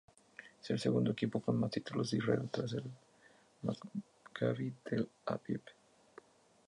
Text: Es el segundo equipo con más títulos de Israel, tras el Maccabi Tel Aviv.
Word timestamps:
Es 0.59 0.67
el 0.71 0.79
segundo 0.79 1.11
equipo 1.11 1.39
con 1.41 1.59
más 1.59 1.69
títulos 1.69 2.09
de 2.09 2.17
Israel, 2.17 2.49
tras 2.51 2.73
el 2.73 2.83
Maccabi 3.61 4.71
Tel 4.83 5.07
Aviv. 5.27 5.61